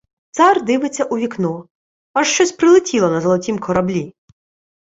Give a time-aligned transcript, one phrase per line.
[0.37, 1.67] Цар дивиться у вікно—
[2.13, 4.13] аж щось прилетіло на золотім кораблі.